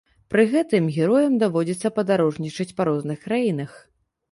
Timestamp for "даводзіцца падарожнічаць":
1.43-2.69